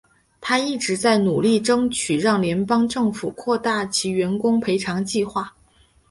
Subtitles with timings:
[0.41, 5.53] 她一直在努力争取让联邦政府扩大其员工赔偿计划。